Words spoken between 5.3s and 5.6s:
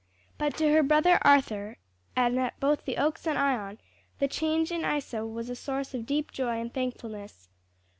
a